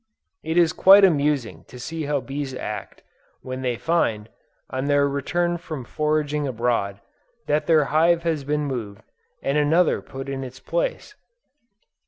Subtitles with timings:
[0.43, 3.03] It is quite amusing to see how bees act,
[3.41, 4.29] when they find,
[4.71, 6.99] on their return from foraging abroad,
[7.45, 9.03] that their hive has been moved,
[9.43, 11.13] and another put in its place.